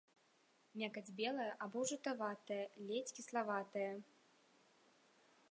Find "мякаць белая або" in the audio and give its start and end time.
0.81-1.79